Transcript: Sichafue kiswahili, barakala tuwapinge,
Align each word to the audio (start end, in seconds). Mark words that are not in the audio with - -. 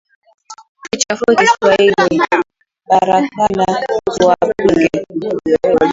Sichafue 0.87 1.35
kiswahili, 1.35 2.21
barakala 2.89 3.67
tuwapinge, 4.19 4.89